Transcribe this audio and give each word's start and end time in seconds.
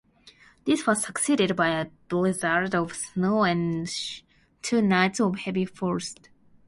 This 0.65 0.87
was 0.87 1.03
succeeded 1.03 1.55
by 1.55 1.67
a 1.79 1.91
blizzard 2.09 2.73
of 2.73 2.95
snow 2.95 3.43
and 3.43 3.87
two 4.63 4.81
nights 4.81 5.19
of 5.19 5.35
heavy 5.37 5.65
frost. 5.65 6.29